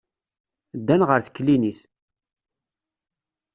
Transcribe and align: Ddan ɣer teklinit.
Ddan 0.79 1.01
ɣer 1.09 1.19
teklinit. 1.21 1.79